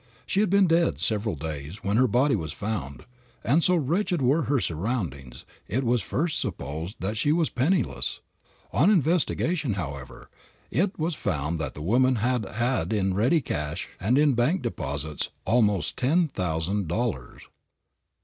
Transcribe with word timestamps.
She 0.25 0.39
had 0.39 0.49
been 0.49 0.65
dead 0.65 0.99
several 0.99 1.35
days 1.35 1.83
when 1.83 1.97
her 1.97 2.07
body 2.07 2.35
was 2.35 2.53
found, 2.53 3.05
and 3.43 3.63
so 3.63 3.75
wretched 3.75 4.19
were 4.19 4.45
her 4.45 4.59
surroundings, 4.59 5.45
it 5.67 5.83
was 5.83 6.01
at 6.01 6.07
first 6.07 6.39
supposed 6.39 6.95
that 7.01 7.17
she 7.17 7.31
was 7.31 7.51
penniless. 7.51 8.19
On 8.73 8.89
investigation, 8.89 9.73
however, 9.73 10.31
it 10.71 10.97
was 10.97 11.13
found 11.13 11.59
that 11.59 11.75
the 11.75 11.83
woman 11.83 12.15
had 12.15 12.45
had 12.45 12.91
in 12.93 13.13
ready 13.13 13.41
cash 13.41 13.89
and 13.99 14.17
in 14.17 14.33
bank 14.33 14.63
deposits, 14.63 15.29
almost 15.45 15.97
ten 15.97 16.27
thousand 16.27 16.87
dollars. 16.87 17.43